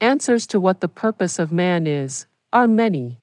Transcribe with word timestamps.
answers 0.00 0.46
to 0.46 0.58
what 0.58 0.80
the 0.80 0.88
purpose 0.88 1.38
of 1.38 1.52
man 1.52 1.86
is, 1.86 2.26
are 2.52 2.66
many. 2.66 3.18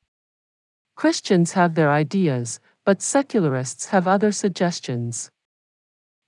Christians 0.96 1.54
have 1.54 1.76
their 1.76 1.92
ideas, 1.92 2.60
but 2.86 3.02
secularists 3.02 3.88
have 3.88 4.08
other 4.08 4.32
suggestions. 4.32 5.30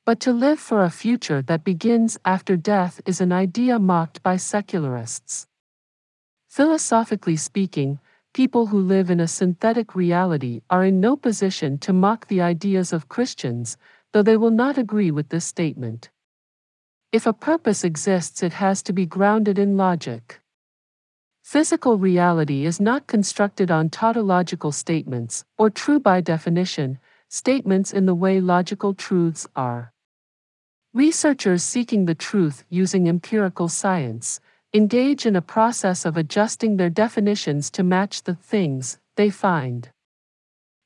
But 0.06 0.20
to 0.22 0.34
live 0.34 0.60
for 0.60 0.84
a 0.84 0.90
future 0.90 1.42
that 1.44 1.64
begins 1.64 2.18
after 2.26 2.58
death 2.58 3.00
is 3.06 3.22
an 3.22 3.32
idea 3.32 3.78
mocked 3.78 4.24
by 4.24 4.38
secularists. 4.38 5.46
Philosophically 6.48 7.38
speaking, 7.38 8.00
people 8.34 8.68
who 8.68 8.80
live 8.80 9.12
in 9.12 9.20
a 9.20 9.28
synthetic 9.28 9.96
reality 9.96 10.62
are 10.70 10.84
in 10.84 11.00
no 11.00 11.16
position 11.16 11.78
to 11.80 11.94
mock 11.94 12.28
the 12.28 12.42
ideas 12.42 12.92
of 12.92 13.08
Christians, 13.08 13.78
though 14.14 14.24
they 14.24 14.38
will 14.38 14.52
not 14.52 14.78
agree 14.78 15.12
with 15.12 15.30
this 15.30 15.46
statement. 15.46 16.10
If 17.12 17.26
a 17.26 17.34
purpose 17.34 17.84
exists, 17.84 18.44
it 18.44 18.54
has 18.54 18.84
to 18.84 18.94
be 18.94 19.08
grounded 19.08 19.58
in 19.58 19.76
logic. 19.76 20.42
Physical 21.42 21.98
reality 21.98 22.68
is 22.68 22.80
not 22.80 23.08
constructed 23.08 23.72
on 23.72 23.90
tautological 23.90 24.72
statements, 24.72 25.44
or 25.58 25.72
true 25.72 26.00
by 26.00 26.22
definition, 26.22 27.00
statements 27.28 27.92
in 27.92 28.06
the 28.06 28.14
way 28.14 28.40
logical 28.40 28.94
truths 28.94 29.48
are. 29.56 29.92
Researchers 30.94 31.64
seeking 31.64 32.06
the 32.06 32.14
truth 32.14 32.64
using 32.70 33.10
empirical 33.10 33.70
science 33.70 34.40
engage 34.76 35.26
in 35.26 35.36
a 35.36 35.42
process 35.42 36.06
of 36.06 36.16
adjusting 36.16 36.78
their 36.78 36.92
definitions 36.92 37.72
to 37.72 37.82
match 37.82 38.22
the 38.22 38.36
things 38.36 39.00
they 39.16 39.32
find. 39.32 39.90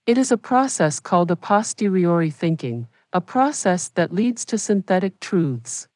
It 0.07 0.17
is 0.17 0.31
a 0.31 0.37
process 0.37 1.01
called 1.01 1.31
a 1.31 1.35
posteriori 1.35 2.29
thinking, 2.29 2.87
a 3.11 3.19
process 3.19 3.89
that 3.89 4.13
leads 4.13 4.45
to 4.45 4.57
synthetic 4.57 5.19
truths. 5.19 5.89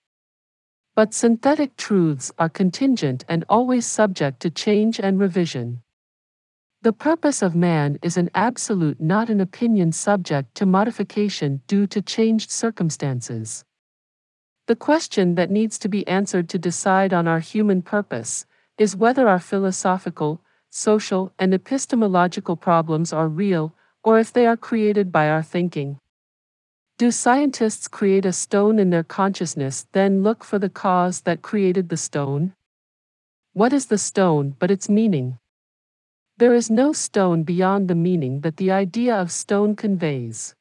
But 0.98 1.14
synthetic 1.14 1.78
truths 1.78 2.32
are 2.40 2.50
contingent 2.50 3.24
and 3.30 3.46
always 3.48 3.86
subject 3.86 4.40
to 4.40 4.50
change 4.50 5.00
and 5.00 5.20
revision. 5.20 5.84
The 6.82 6.92
purpose 6.92 7.44
of 7.44 7.54
man 7.54 8.00
is 8.02 8.18
an 8.18 8.32
absolute, 8.34 9.00
not 9.00 9.30
an 9.30 9.40
opinion 9.40 9.92
subject 9.92 10.56
to 10.56 10.66
modification 10.66 11.62
due 11.68 11.86
to 11.86 12.02
changed 12.02 12.50
circumstances. 12.50 13.64
The 14.66 14.76
question 14.76 15.36
that 15.36 15.52
needs 15.52 15.78
to 15.80 15.88
be 15.88 16.08
answered 16.08 16.50
to 16.50 16.58
decide 16.58 17.14
on 17.14 17.28
our 17.28 17.42
human 17.42 17.84
purpose 17.84 18.48
is 18.80 18.96
whether 18.96 19.30
our 19.30 19.38
philosophical, 19.38 20.42
social, 20.72 21.32
and 21.38 21.54
epistemological 21.54 22.56
problems 22.56 23.14
are 23.14 23.28
real 23.30 23.76
or 24.04 24.18
if 24.18 24.34
they 24.34 24.48
are 24.48 24.58
created 24.58 25.12
by 25.12 25.30
our 25.30 25.44
thinking. 25.44 26.00
Do 27.00 27.12
scientists 27.12 27.88
create 27.88 28.26
a 28.26 28.34
stone 28.34 28.80
in 28.80 28.90
their 28.90 29.04
consciousness, 29.04 29.86
then 29.92 30.24
look 30.24 30.44
for 30.44 30.58
the 30.58 30.70
cause 30.70 31.22
that 31.22 31.44
created 31.44 31.90
the 31.90 31.98
stone? 31.98 32.56
What 33.54 33.72
is 33.72 33.86
the 33.86 34.00
stone 34.00 34.56
but 34.58 34.72
its 34.72 34.90
meaning? 34.90 35.38
There 36.38 36.56
is 36.56 36.72
no 36.72 36.94
stone 36.94 37.44
beyond 37.44 37.88
the 37.88 37.94
meaning 37.94 38.42
that 38.42 38.58
the 38.58 38.72
idea 38.72 39.16
of 39.16 39.32
stone 39.32 39.76
conveys. 39.76 40.56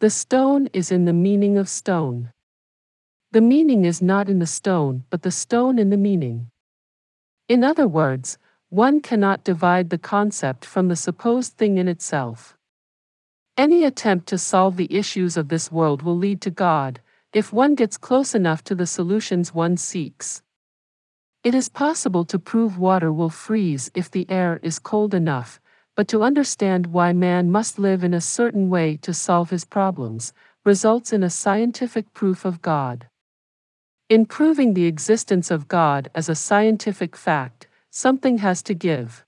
The 0.00 0.10
stone 0.10 0.70
is 0.72 0.90
in 0.90 1.04
the 1.04 1.12
meaning 1.12 1.56
of 1.56 1.68
stone. 1.68 2.32
The 3.30 3.40
meaning 3.40 3.84
is 3.84 4.02
not 4.02 4.28
in 4.28 4.40
the 4.40 4.46
stone, 4.46 5.04
but 5.08 5.22
the 5.22 5.30
stone 5.30 5.78
in 5.78 5.90
the 5.90 5.96
meaning. 5.96 6.50
In 7.48 7.62
other 7.62 7.86
words, 7.86 8.38
one 8.70 9.00
cannot 9.00 9.44
divide 9.44 9.90
the 9.90 9.98
concept 9.98 10.64
from 10.64 10.88
the 10.88 10.96
supposed 10.96 11.52
thing 11.52 11.78
in 11.78 11.86
itself. 11.86 12.57
Any 13.58 13.82
attempt 13.82 14.28
to 14.28 14.38
solve 14.38 14.76
the 14.76 14.94
issues 14.94 15.36
of 15.36 15.48
this 15.48 15.72
world 15.72 16.02
will 16.02 16.16
lead 16.16 16.40
to 16.42 16.50
God, 16.50 17.00
if 17.32 17.52
one 17.52 17.74
gets 17.74 17.96
close 17.96 18.32
enough 18.32 18.62
to 18.62 18.74
the 18.76 18.86
solutions 18.86 19.52
one 19.52 19.76
seeks. 19.76 20.44
It 21.42 21.56
is 21.56 21.68
possible 21.68 22.24
to 22.26 22.38
prove 22.38 22.78
water 22.78 23.12
will 23.12 23.30
freeze 23.30 23.90
if 23.96 24.08
the 24.12 24.30
air 24.30 24.60
is 24.62 24.78
cold 24.78 25.12
enough, 25.12 25.60
but 25.96 26.06
to 26.06 26.22
understand 26.22 26.86
why 26.86 27.12
man 27.12 27.50
must 27.50 27.80
live 27.80 28.04
in 28.04 28.14
a 28.14 28.20
certain 28.20 28.70
way 28.70 28.96
to 28.98 29.12
solve 29.12 29.50
his 29.50 29.64
problems 29.64 30.32
results 30.64 31.12
in 31.12 31.24
a 31.24 31.30
scientific 31.30 32.14
proof 32.14 32.44
of 32.44 32.62
God. 32.62 33.08
In 34.08 34.24
proving 34.24 34.74
the 34.74 34.86
existence 34.86 35.50
of 35.50 35.66
God 35.66 36.10
as 36.14 36.28
a 36.28 36.36
scientific 36.36 37.16
fact, 37.16 37.66
something 37.90 38.38
has 38.38 38.62
to 38.62 38.74
give. 38.74 39.24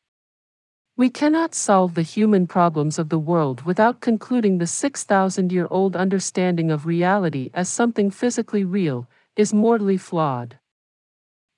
We 1.00 1.08
cannot 1.08 1.54
solve 1.54 1.94
the 1.94 2.02
human 2.02 2.46
problems 2.46 2.98
of 2.98 3.08
the 3.08 3.18
world 3.18 3.62
without 3.62 4.02
concluding 4.02 4.58
the 4.58 4.66
6,000 4.66 5.50
year 5.50 5.66
old 5.70 5.96
understanding 5.96 6.70
of 6.70 6.84
reality 6.84 7.48
as 7.54 7.70
something 7.70 8.10
physically 8.10 8.64
real 8.64 9.08
is 9.34 9.54
mortally 9.54 9.96
flawed. 9.96 10.58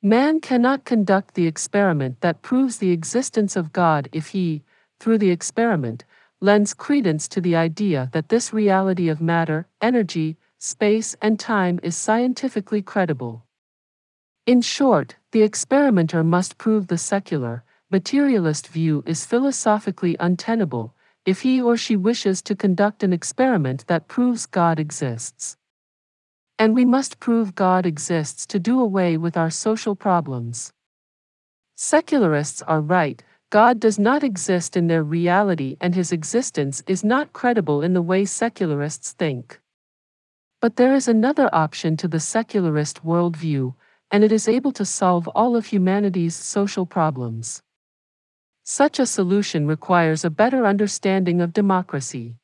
Man 0.00 0.41
cannot 0.41 0.84
conduct 0.84 1.34
the 1.34 1.48
experiment 1.48 2.20
that 2.20 2.42
proves 2.42 2.76
the 2.76 2.92
existence 2.92 3.56
of 3.56 3.72
God 3.72 4.08
if 4.12 4.28
he, 4.28 4.62
through 5.00 5.19
the 5.19 5.32
experiment, 5.32 6.04
lends 6.41 6.72
credence 6.72 7.26
to 7.26 7.41
the 7.41 7.56
idea 7.56 8.10
that 8.12 8.28
this 8.28 8.52
reality 8.52 9.08
of 9.08 9.20
matter, 9.20 9.66
energy, 9.81 10.36
space, 10.58 11.16
and 11.20 11.41
time 11.41 11.81
is 11.82 11.97
scientifically 11.97 12.81
credible. 12.81 13.44
In 14.47 14.60
short, 14.60 15.16
the 15.32 15.42
experimenter 15.42 16.22
must 16.22 16.58
prove 16.58 16.86
the 16.86 16.97
secular, 16.97 17.64
materialist 17.92 18.69
view 18.69 19.04
is 19.04 19.26
philosophically 19.26 20.16
untenable 20.19 20.94
if 21.26 21.42
he 21.42 21.60
or 21.60 21.76
she 21.76 21.94
wishes 21.94 22.41
to 22.41 22.56
conduct 22.56 23.03
an 23.03 23.12
experiment 23.12 23.86
that 23.86 24.08
proves 24.08 24.47
God 24.47 24.80
exists. 24.80 25.58
And 26.58 26.75
we 26.75 26.86
must 26.86 27.20
prove 27.20 27.54
God 27.54 27.84
exists 27.84 28.47
to 28.47 28.58
do 28.58 28.81
away 28.81 29.19
with 29.19 29.36
our 29.36 29.50
social 29.50 29.94
problems. 29.94 30.72
Secularists 31.76 32.62
are 32.62 32.81
right, 32.81 33.22
God 33.50 33.78
does 33.78 33.98
not 33.98 34.25
exist 34.25 34.75
in 34.75 34.86
their 34.86 35.02
reality 35.02 35.76
and 35.78 35.94
his 35.94 36.12
existence 36.12 36.82
is 36.86 37.04
not 37.04 37.34
credible 37.34 37.82
in 37.82 37.92
the 37.92 38.00
way 38.00 38.25
secularists 38.25 39.12
think. 39.12 39.60
But 40.62 40.76
there 40.76 40.94
is 40.94 41.08
another 41.08 41.50
option 41.52 41.98
to 41.98 42.08
the 42.08 42.20
secularist 42.20 43.04
worldview, 43.04 43.75
and 44.10 44.25
it 44.25 44.32
is 44.32 44.48
able 44.48 44.72
to 44.72 44.86
solve 44.86 45.28
all 45.28 45.56
of 45.56 45.66
humanity's 45.66 46.34
social 46.34 46.86
problems. 46.86 47.62
Such 48.64 49.00
a 49.00 49.06
solution 49.06 49.66
requires 49.66 50.24
a 50.24 50.30
better 50.30 50.66
understanding 50.66 51.40
of 51.40 51.52
democracy. 51.52 52.36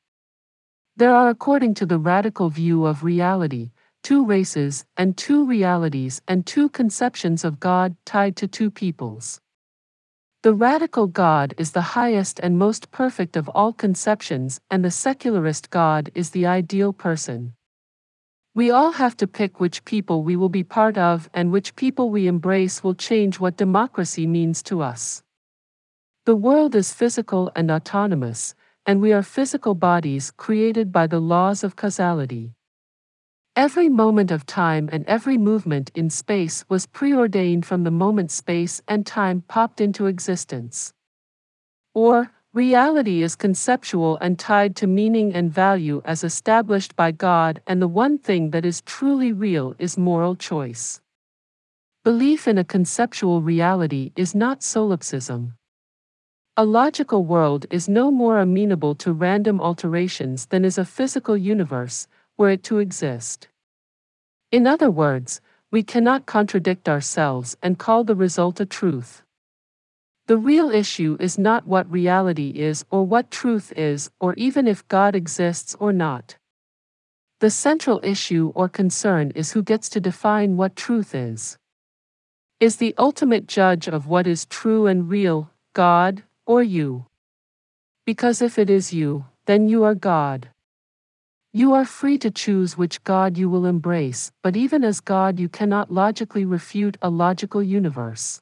There 0.97 1.15
are, 1.15 1.29
according 1.29 1.75
to 1.75 1.85
the 1.85 1.97
radical 1.97 2.49
view 2.49 2.85
of 2.85 3.05
reality, 3.05 3.71
two 4.03 4.25
races 4.25 4.85
and 4.97 5.15
two 5.15 5.45
realities 5.45 6.21
and 6.27 6.45
two 6.45 6.67
conceptions 6.67 7.45
of 7.45 7.61
God 7.61 7.95
tied 8.05 8.35
to 8.35 8.49
two 8.49 8.69
peoples. 8.69 9.39
The 10.43 10.53
radical 10.53 11.07
God 11.07 11.53
is 11.57 11.71
the 11.71 11.95
highest 11.95 12.39
and 12.41 12.57
most 12.57 12.91
perfect 12.91 13.37
of 13.37 13.47
all 13.49 13.71
conceptions, 13.71 14.59
and 14.69 14.83
the 14.83 14.91
secularist 14.91 15.69
God 15.69 16.11
is 16.15 16.31
the 16.31 16.45
ideal 16.45 16.91
person. 16.91 17.53
We 18.53 18.71
all 18.71 18.91
have 18.91 19.15
to 19.17 19.27
pick 19.27 19.61
which 19.61 19.85
people 19.85 20.23
we 20.23 20.35
will 20.35 20.49
be 20.49 20.63
part 20.65 20.97
of, 20.97 21.29
and 21.33 21.51
which 21.51 21.77
people 21.77 22.09
we 22.09 22.27
embrace 22.27 22.83
will 22.83 22.95
change 22.95 23.39
what 23.39 23.55
democracy 23.55 24.27
means 24.27 24.61
to 24.63 24.81
us. 24.81 25.23
The 26.29 26.35
world 26.35 26.75
is 26.75 26.93
physical 26.93 27.51
and 27.55 27.71
autonomous, 27.71 28.53
and 28.85 29.01
we 29.01 29.13
are 29.13 29.23
physical 29.23 29.73
bodies 29.73 30.29
created 30.29 30.91
by 30.91 31.07
the 31.07 31.19
laws 31.19 31.63
of 31.63 31.75
causality. 31.75 32.53
Every 33.55 33.89
moment 33.89 34.29
of 34.29 34.45
time 34.45 34.91
and 34.91 35.03
every 35.07 35.39
movement 35.39 35.89
in 35.95 36.11
space 36.11 36.63
was 36.69 36.85
preordained 36.85 37.65
from 37.65 37.83
the 37.83 37.89
moment 37.89 38.29
space 38.29 38.79
and 38.87 39.07
time 39.07 39.41
popped 39.47 39.81
into 39.81 40.05
existence. 40.05 40.93
Or, 41.95 42.29
reality 42.53 43.23
is 43.23 43.35
conceptual 43.35 44.19
and 44.21 44.37
tied 44.37 44.75
to 44.75 44.85
meaning 44.85 45.33
and 45.33 45.51
value 45.51 45.99
as 46.05 46.23
established 46.23 46.95
by 46.95 47.11
God, 47.11 47.59
and 47.65 47.81
the 47.81 47.87
one 47.87 48.19
thing 48.19 48.51
that 48.51 48.65
is 48.65 48.81
truly 48.81 49.33
real 49.33 49.73
is 49.79 49.97
moral 49.97 50.35
choice. 50.35 51.01
Belief 52.03 52.47
in 52.47 52.59
a 52.59 52.63
conceptual 52.63 53.41
reality 53.41 54.11
is 54.15 54.35
not 54.35 54.61
solipsism. 54.61 55.55
A 56.59 56.65
logical 56.65 57.23
world 57.23 57.65
is 57.71 57.87
no 57.87 58.11
more 58.11 58.37
amenable 58.37 58.93
to 58.95 59.13
random 59.13 59.61
alterations 59.61 60.47
than 60.47 60.65
is 60.65 60.77
a 60.77 60.83
physical 60.83 61.37
universe, 61.37 62.05
were 62.37 62.49
it 62.49 62.63
to 62.63 62.79
exist. 62.79 63.47
In 64.51 64.67
other 64.67 64.91
words, 64.91 65.39
we 65.71 65.83
cannot 65.83 66.25
contradict 66.25 66.89
ourselves 66.89 67.55
and 67.63 67.79
call 67.79 68.03
the 68.03 68.13
result 68.13 68.59
a 68.59 68.65
truth. 68.65 69.23
The 70.27 70.35
real 70.35 70.69
issue 70.69 71.15
is 71.17 71.37
not 71.37 71.65
what 71.65 71.89
reality 71.89 72.49
is 72.49 72.83
or 72.91 73.05
what 73.05 73.31
truth 73.31 73.71
is 73.77 74.11
or 74.19 74.33
even 74.33 74.67
if 74.67 74.85
God 74.89 75.15
exists 75.15 75.77
or 75.79 75.93
not. 75.93 76.35
The 77.39 77.51
central 77.51 78.01
issue 78.03 78.51
or 78.53 78.67
concern 78.67 79.31
is 79.33 79.53
who 79.53 79.63
gets 79.63 79.87
to 79.91 80.01
define 80.01 80.57
what 80.57 80.75
truth 80.75 81.15
is. 81.15 81.57
Is 82.59 82.75
the 82.75 82.95
ultimate 82.97 83.47
judge 83.47 83.87
of 83.87 84.07
what 84.07 84.27
is 84.27 84.45
true 84.45 84.87
and 84.87 85.09
real 85.09 85.51
God, 85.71 86.23
or 86.49 86.63
you. 86.63 87.05
Because 88.07 88.41
if 88.41 88.57
it 88.57 88.71
is 88.71 88.91
you, 88.91 89.25
then 89.45 89.69
you 89.69 89.83
are 89.83 89.93
God. 89.93 90.49
You 91.53 91.73
are 91.73 91.85
free 91.85 92.17
to 92.17 92.31
choose 92.31 92.75
which 92.75 93.03
God 93.03 93.37
you 93.37 93.47
will 93.51 93.67
embrace, 93.67 94.31
but 94.41 94.57
even 94.57 94.83
as 94.83 94.99
God, 94.99 95.39
you 95.39 95.47
cannot 95.47 95.91
logically 95.91 96.45
refute 96.45 96.97
a 97.03 97.09
logical 97.11 97.61
universe. 97.61 98.41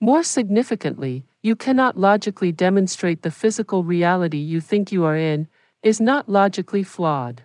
More 0.00 0.24
significantly, 0.24 1.24
you 1.44 1.54
cannot 1.54 1.96
logically 1.96 2.50
demonstrate 2.50 3.22
the 3.22 3.30
physical 3.30 3.84
reality 3.84 4.38
you 4.38 4.60
think 4.60 4.90
you 4.90 5.04
are 5.04 5.16
in, 5.16 5.46
is 5.84 6.00
not 6.00 6.28
logically 6.28 6.82
flawed. 6.82 7.44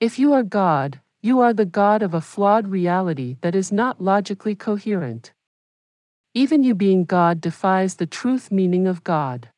If 0.00 0.18
you 0.18 0.34
are 0.34 0.42
God, 0.42 1.00
you 1.22 1.40
are 1.40 1.54
the 1.54 1.64
God 1.64 2.02
of 2.02 2.12
a 2.12 2.20
flawed 2.20 2.68
reality 2.68 3.38
that 3.40 3.54
is 3.54 3.72
not 3.72 4.02
logically 4.02 4.54
coherent. 4.54 5.32
Even 6.32 6.62
you 6.62 6.76
being 6.76 7.04
God 7.04 7.40
defies 7.40 7.96
the 7.96 8.06
truth 8.06 8.52
meaning 8.52 8.86
of 8.86 9.02
God. 9.02 9.48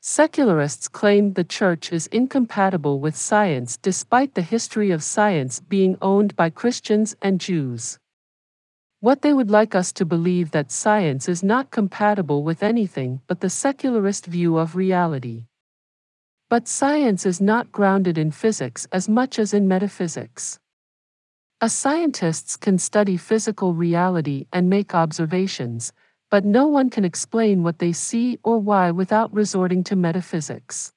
Secularists 0.00 0.88
claim 0.88 1.34
the 1.34 1.44
Church 1.44 1.92
is 1.92 2.08
incompatible 2.08 2.98
with 2.98 3.14
science 3.14 3.76
despite 3.76 4.34
the 4.34 4.42
history 4.42 4.90
of 4.90 5.04
science 5.04 5.60
being 5.60 5.96
owned 6.02 6.34
by 6.34 6.50
Christians 6.50 7.14
and 7.22 7.40
Jews. 7.40 7.96
What 8.98 9.22
they 9.22 9.32
would 9.32 9.52
like 9.52 9.76
us 9.76 9.92
to 9.92 10.04
believe 10.04 10.50
that 10.50 10.72
science 10.72 11.28
is 11.28 11.44
not 11.44 11.70
compatible 11.70 12.42
with 12.42 12.64
anything 12.64 13.20
but 13.28 13.38
the 13.38 13.50
secularist 13.50 14.26
view 14.26 14.58
of 14.58 14.74
reality. 14.74 15.44
But 16.48 16.66
science 16.66 17.24
is 17.24 17.40
not 17.40 17.70
grounded 17.70 18.18
in 18.18 18.32
physics 18.32 18.88
as 18.90 19.08
much 19.08 19.38
as 19.38 19.54
in 19.54 19.68
metaphysics. 19.68 20.58
A 21.60 21.68
scientists 21.68 22.56
can 22.56 22.78
study 22.78 23.16
physical 23.16 23.74
reality 23.74 24.46
and 24.52 24.70
make 24.70 24.94
observations, 24.94 25.92
but 26.30 26.44
no 26.44 26.68
one 26.68 26.88
can 26.88 27.04
explain 27.04 27.64
what 27.64 27.80
they 27.80 27.92
see 27.92 28.38
or 28.44 28.60
why 28.60 28.92
without 28.92 29.34
resorting 29.34 29.82
to 29.84 29.96
metaphysics. 29.96 30.92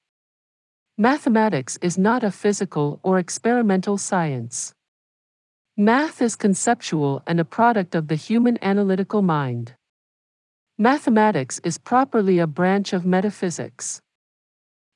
Mathematics 1.00 1.80
is 1.82 1.98
not 1.98 2.24
a 2.24 2.30
physical 2.30 3.00
or 3.02 3.18
experimental 3.18 3.98
science. 3.98 4.76
Math 5.76 6.22
is 6.22 6.36
conceptual 6.36 7.24
and 7.26 7.40
a 7.40 7.46
product 7.46 7.96
of 7.96 8.08
the 8.08 8.14
human 8.14 8.60
analytical 8.62 9.24
mind. 9.24 9.74
Mathematics 10.78 11.60
is 11.64 11.80
properly 11.80 12.38
a 12.38 12.46
branch 12.46 12.94
of 12.94 13.04
metaphysics. 13.04 14.00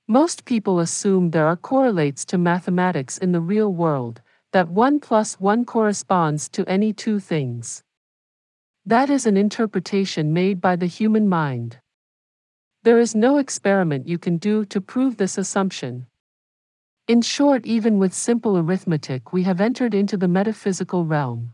Most 0.08 0.46
people 0.46 0.80
assume 0.80 1.32
there 1.32 1.48
are 1.48 1.56
correlates 1.58 2.24
to 2.26 2.38
mathematics 2.38 3.18
in 3.18 3.32
the 3.32 3.42
real 3.42 3.74
world, 3.74 4.22
that 4.56 4.70
1 4.70 5.02
plus 5.02 5.34
1 5.34 5.66
corresponds 5.66 6.48
to 6.48 6.64
any 6.66 6.94
two 6.94 7.20
things. 7.20 7.84
That 8.86 9.10
is 9.10 9.26
an 9.26 9.36
interpretation 9.36 10.32
made 10.32 10.62
by 10.62 10.78
the 10.78 10.86
human 10.86 11.28
mind. 11.28 11.80
There 12.84 12.98
is 12.98 13.14
no 13.14 13.38
experiment 13.38 14.08
you 14.08 14.18
can 14.18 14.38
do 14.38 14.64
to 14.64 14.80
prove 14.80 15.18
this 15.18 15.38
assumption. 15.38 16.08
In 17.06 17.22
short, 17.22 17.66
even 17.66 18.00
with 18.00 18.14
simple 18.14 18.58
arithmetic, 18.58 19.34
we 19.34 19.44
have 19.44 19.60
entered 19.60 19.94
into 19.94 20.16
the 20.16 20.30
metaphysical 20.30 21.04
realm. 21.04 21.54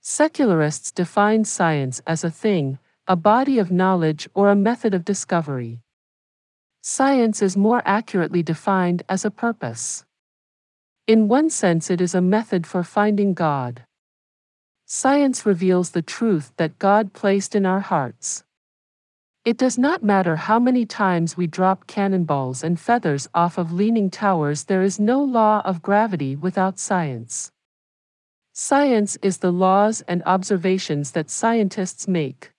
Secularists 0.00 0.90
define 0.90 1.44
science 1.44 2.02
as 2.04 2.24
a 2.24 2.30
thing, 2.30 2.80
a 3.06 3.14
body 3.14 3.60
of 3.60 3.70
knowledge, 3.70 4.28
or 4.34 4.50
a 4.50 4.56
method 4.56 4.92
of 4.92 5.04
discovery. 5.04 5.78
Science 6.80 7.40
is 7.42 7.56
more 7.56 7.80
accurately 7.84 8.42
defined 8.42 9.04
as 9.08 9.24
a 9.24 9.30
purpose. 9.30 10.04
In 11.08 11.26
one 11.26 11.50
sense, 11.50 11.90
it 11.90 12.00
is 12.00 12.14
a 12.14 12.20
method 12.20 12.64
for 12.64 12.84
finding 12.84 13.34
God. 13.34 13.84
Science 14.86 15.44
reveals 15.44 15.90
the 15.90 16.02
truth 16.02 16.52
that 16.58 16.78
God 16.78 17.12
placed 17.12 17.56
in 17.56 17.66
our 17.66 17.80
hearts. 17.80 18.44
It 19.44 19.56
does 19.56 19.76
not 19.76 20.04
matter 20.04 20.36
how 20.36 20.60
many 20.60 20.86
times 20.86 21.36
we 21.36 21.48
drop 21.48 21.88
cannonballs 21.88 22.62
and 22.62 22.78
feathers 22.78 23.28
off 23.34 23.58
of 23.58 23.72
leaning 23.72 24.10
towers, 24.10 24.64
there 24.64 24.82
is 24.82 25.00
no 25.00 25.20
law 25.20 25.60
of 25.64 25.82
gravity 25.82 26.36
without 26.36 26.78
science. 26.78 27.50
Science 28.52 29.18
is 29.22 29.38
the 29.38 29.50
laws 29.50 30.02
and 30.02 30.22
observations 30.24 31.10
that 31.12 31.30
scientists 31.30 32.06
make. 32.06 32.52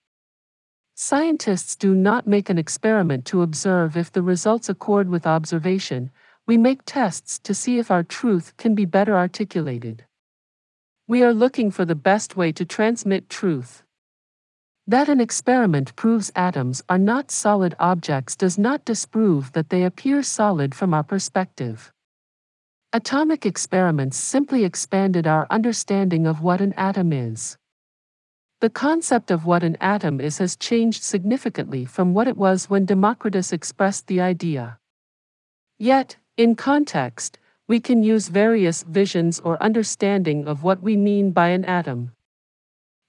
Scientists 0.94 1.76
do 1.76 1.94
not 1.94 2.26
make 2.26 2.50
an 2.50 2.58
experiment 2.58 3.24
to 3.24 3.40
observe 3.40 3.96
if 3.96 4.12
the 4.12 4.22
results 4.22 4.68
accord 4.68 5.08
with 5.08 5.26
observation, 5.26 6.10
we 6.46 6.58
make 6.58 6.84
tests 6.84 7.38
to 7.38 7.54
see 7.54 7.78
if 7.78 7.90
our 7.90 8.02
truth 8.02 8.54
can 8.58 8.74
be 8.74 8.84
better 8.84 9.16
articulated. 9.16 10.04
We 11.08 11.22
are 11.22 11.32
looking 11.32 11.70
for 11.70 11.84
the 11.84 11.94
best 11.94 12.36
way 12.36 12.52
to 12.52 12.64
transmit 12.64 13.30
truth. 13.30 13.82
That 14.86 15.08
an 15.08 15.20
experiment 15.20 15.96
proves 15.96 16.30
atoms 16.36 16.82
are 16.88 16.98
not 16.98 17.30
solid 17.30 17.74
objects 17.78 18.36
does 18.36 18.58
not 18.58 18.84
disprove 18.84 19.52
that 19.52 19.70
they 19.70 19.84
appear 19.84 20.22
solid 20.22 20.74
from 20.74 20.92
our 20.92 21.02
perspective. 21.02 21.90
Atomic 22.92 23.46
experiments 23.46 24.18
simply 24.18 24.64
expanded 24.64 25.26
our 25.26 25.46
understanding 25.48 26.26
of 26.26 26.42
what 26.42 26.60
an 26.60 26.74
atom 26.74 27.12
is. 27.12 27.56
The 28.60 28.68
concept 28.68 29.30
of 29.30 29.46
what 29.46 29.62
an 29.62 29.76
atom 29.80 30.20
is 30.20 30.38
has 30.38 30.56
changed 30.56 31.02
significantly 31.02 31.86
from 31.86 32.12
what 32.12 32.28
it 32.28 32.36
was 32.36 32.68
when 32.68 32.84
Democritus 32.84 33.52
expressed 33.52 34.06
the 34.06 34.20
idea. 34.20 34.78
Yet, 35.78 36.16
in 36.36 36.56
context, 36.56 37.38
we 37.68 37.78
can 37.78 38.02
use 38.02 38.28
various 38.28 38.82
visions 38.82 39.38
or 39.40 39.62
understanding 39.62 40.48
of 40.48 40.64
what 40.64 40.82
we 40.82 40.96
mean 40.96 41.30
by 41.30 41.48
an 41.48 41.64
atom. 41.64 42.12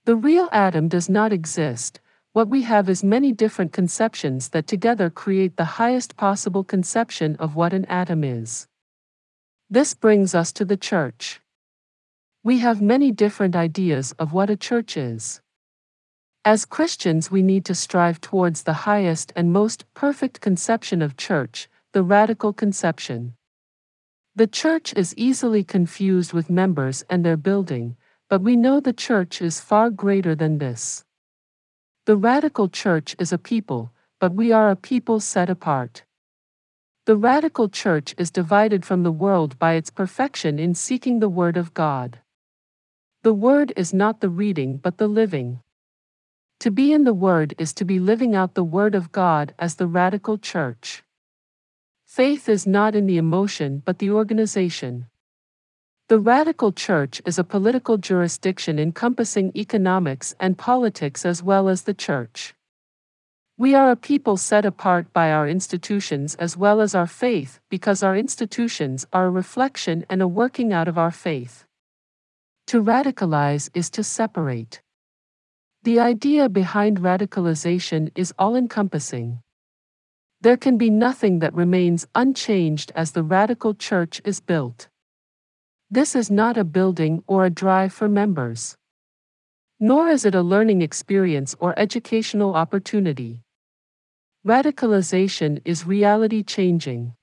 The 0.05 0.15
real 0.15 0.47
atom 0.51 0.87
does 0.87 1.09
not 1.09 1.33
exist, 1.33 1.99
what 2.33 2.49
we 2.49 2.61
have 2.63 2.87
is 2.89 3.03
many 3.03 3.31
different 3.31 3.73
conceptions 3.73 4.49
that 4.49 4.67
together 4.67 5.09
create 5.09 5.57
the 5.57 5.79
highest 5.79 6.15
possible 6.17 6.63
conception 6.63 7.35
of 7.37 7.55
what 7.55 7.73
an 7.73 7.85
atom 7.85 8.23
is. 8.23 8.67
This 9.69 9.95
brings 9.95 10.35
us 10.35 10.51
to 10.51 10.65
the 10.65 10.77
church. 10.77 11.41
We 12.43 12.59
have 12.59 12.81
many 12.81 13.11
different 13.11 13.55
ideas 13.55 14.11
of 14.19 14.33
what 14.33 14.51
a 14.51 14.57
church 14.57 14.97
is. 14.97 15.41
As 16.43 16.65
Christians, 16.65 17.31
we 17.31 17.41
need 17.41 17.65
to 17.65 17.73
strive 17.73 18.21
towards 18.21 18.63
the 18.63 18.85
highest 18.85 19.33
and 19.35 19.51
most 19.51 19.85
perfect 19.95 20.41
conception 20.41 21.01
of 21.01 21.17
church, 21.17 21.67
the 21.95 22.03
radical 22.03 22.51
conception. 22.51 23.33
The 24.35 24.47
church 24.47 24.93
is 24.97 25.15
easily 25.15 25.63
confused 25.63 26.33
with 26.33 26.49
members 26.49 27.05
and 27.09 27.23
their 27.23 27.37
building, 27.37 27.95
but 28.29 28.41
we 28.41 28.57
know 28.57 28.81
the 28.81 28.91
church 28.91 29.41
is 29.41 29.61
far 29.61 29.89
greater 29.89 30.35
than 30.35 30.57
this. 30.57 31.05
The 32.05 32.17
radical 32.17 32.67
church 32.67 33.15
is 33.17 33.31
a 33.31 33.37
people, 33.37 33.93
but 34.19 34.33
we 34.33 34.51
are 34.51 34.69
a 34.69 34.75
people 34.75 35.21
set 35.21 35.49
apart. 35.49 36.03
The 37.05 37.15
radical 37.15 37.69
church 37.69 38.13
is 38.17 38.29
divided 38.29 38.83
from 38.83 39.03
the 39.03 39.17
world 39.23 39.57
by 39.57 39.75
its 39.75 39.89
perfection 39.89 40.59
in 40.59 40.75
seeking 40.75 41.19
the 41.21 41.29
Word 41.29 41.55
of 41.55 41.73
God. 41.73 42.19
The 43.23 43.33
Word 43.33 43.71
is 43.77 43.93
not 43.93 44.19
the 44.19 44.27
reading 44.27 44.79
but 44.83 44.97
the 44.97 45.07
living. 45.07 45.61
To 46.59 46.71
be 46.71 46.91
in 46.91 47.05
the 47.05 47.13
Word 47.13 47.55
is 47.57 47.73
to 47.75 47.85
be 47.85 47.99
living 47.99 48.35
out 48.35 48.53
the 48.53 48.65
Word 48.65 48.95
of 48.95 49.13
God 49.13 49.53
as 49.57 49.75
the 49.75 49.87
radical 49.87 50.37
church. 50.37 51.04
Faith 52.15 52.47
is 52.47 52.65
not 52.65 52.95
in 52.95 53.07
the 53.07 53.17
emotion 53.17 53.81
but 53.83 53.99
the 53.99 54.09
organization. 54.09 55.05
The 56.07 56.17
Radical 56.17 56.71
Church 56.71 57.21
is 57.25 57.37
a 57.37 57.43
political 57.43 57.97
jurisdiction 57.97 58.79
encompassing 58.79 59.51
economics 59.53 60.33
and 60.39 60.57
politics 60.57 61.25
as 61.25 61.43
well 61.43 61.67
as 61.67 61.81
the 61.81 61.93
Church. 61.93 62.55
We 63.57 63.75
are 63.75 63.91
a 63.91 63.97
people 63.97 64.37
set 64.37 64.63
apart 64.63 65.11
by 65.11 65.29
our 65.29 65.45
institutions 65.45 66.35
as 66.35 66.55
well 66.55 66.79
as 66.79 66.95
our 66.95 67.05
faith 67.05 67.59
because 67.69 68.01
our 68.01 68.15
institutions 68.15 69.05
are 69.11 69.25
a 69.25 69.29
reflection 69.41 70.05
and 70.09 70.21
a 70.21 70.27
working 70.41 70.71
out 70.71 70.87
of 70.87 70.97
our 70.97 71.11
faith. 71.11 71.65
To 72.67 72.81
radicalize 72.81 73.69
is 73.73 73.89
to 73.89 74.05
separate. 74.05 74.81
The 75.83 75.99
idea 75.99 76.47
behind 76.47 77.01
radicalization 77.01 78.11
is 78.15 78.33
all 78.39 78.55
encompassing. 78.55 79.41
There 80.45 80.57
can 80.57 80.77
be 80.77 80.91
nothing 80.91 81.39
that 81.39 81.55
remains 81.55 82.05
unchanged 82.13 82.91
as 82.93 83.13
the 83.13 83.23
radical 83.23 83.73
church 83.73 84.21
is 84.23 84.41
built. 84.41 84.89
This 85.89 86.15
is 86.15 86.29
not 86.29 86.55
a 86.55 86.63
building 86.63 87.23
or 87.25 87.45
a 87.45 87.49
drive 87.49 87.91
for 87.93 88.07
members. 88.07 88.77
Nor 89.79 90.09
is 90.09 90.23
it 90.23 90.35
a 90.35 90.43
learning 90.43 90.83
experience 90.83 91.55
or 91.59 91.73
educational 91.79 92.53
opportunity. 92.53 93.41
Radicalization 94.45 95.61
is 95.65 95.87
reality 95.87 96.43
changing. 96.43 97.15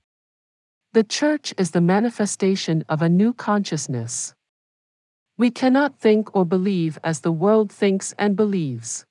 The 0.91 1.05
church 1.05 1.53
is 1.57 1.71
the 1.71 1.79
manifestation 1.79 2.83
of 2.89 3.01
a 3.01 3.07
new 3.07 3.31
consciousness. 3.31 4.35
We 5.37 5.49
cannot 5.49 5.97
think 5.97 6.35
or 6.35 6.43
believe 6.43 6.99
as 7.05 7.21
the 7.21 7.31
world 7.31 7.71
thinks 7.71 8.13
and 8.19 8.35
believes. 8.35 9.05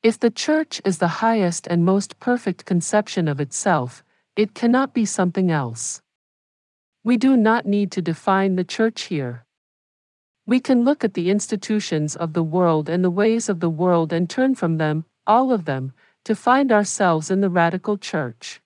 If 0.00 0.20
the 0.20 0.30
church 0.30 0.80
is 0.84 0.98
the 0.98 1.18
highest 1.18 1.66
and 1.66 1.84
most 1.84 2.20
perfect 2.20 2.64
conception 2.64 3.26
of 3.26 3.40
itself, 3.40 4.04
it 4.36 4.54
cannot 4.54 4.94
be 4.94 5.04
something 5.04 5.50
else. 5.50 6.00
We 7.02 7.16
do 7.16 7.36
not 7.36 7.66
need 7.66 7.90
to 7.92 8.02
define 8.02 8.54
the 8.54 8.62
church 8.62 9.02
here. 9.02 9.44
We 10.46 10.60
can 10.60 10.84
look 10.84 11.02
at 11.02 11.14
the 11.14 11.30
institutions 11.30 12.14
of 12.14 12.32
the 12.32 12.44
world 12.44 12.88
and 12.88 13.02
the 13.02 13.10
ways 13.10 13.48
of 13.48 13.58
the 13.58 13.68
world 13.68 14.12
and 14.12 14.30
turn 14.30 14.54
from 14.54 14.78
them, 14.78 15.04
all 15.26 15.52
of 15.52 15.64
them, 15.64 15.92
to 16.26 16.36
find 16.36 16.70
ourselves 16.70 17.28
in 17.28 17.40
the 17.40 17.50
radical 17.50 17.98
church. 17.98 18.60